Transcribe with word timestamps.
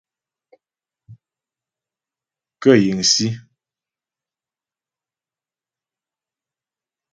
Kə 2.61 2.71
yiŋsǐ. 2.83 3.27